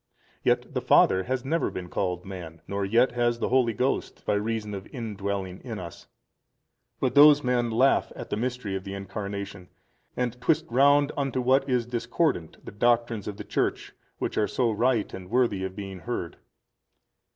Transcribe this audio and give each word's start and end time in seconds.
Yet 0.43 0.73
the 0.73 0.81
Father 0.81 1.25
has 1.25 1.45
never 1.45 1.69
been 1.69 1.87
called 1.87 2.25
man, 2.25 2.63
nor 2.67 2.83
yet 2.83 3.11
has 3.11 3.37
the 3.37 3.49
Holy 3.49 3.71
Ghost, 3.73 4.25
by 4.25 4.33
reason 4.33 4.73
of 4.73 4.87
indwelling 4.87 5.61
in 5.63 5.77
us: 5.77 6.07
but 6.99 7.13
those 7.13 7.43
men 7.43 7.69
laugh 7.69 8.11
at 8.15 8.31
the 8.31 8.35
Mystery 8.35 8.75
of 8.75 8.83
the 8.83 8.95
Incarnation 8.95 9.69
and 10.17 10.41
twist 10.41 10.65
round 10.71 11.11
unto 11.15 11.39
what 11.39 11.69
is 11.69 11.85
discordant, 11.85 12.65
the 12.65 12.71
doctrines 12.71 13.27
of 13.27 13.37
the 13.37 13.43
Church 13.43 13.93
which 14.17 14.39
are 14.39 14.47
so 14.47 14.71
right 14.71 15.13
and 15.13 15.29
worthy 15.29 15.63
of 15.63 15.75
being 15.75 15.99
heard. 15.99 16.37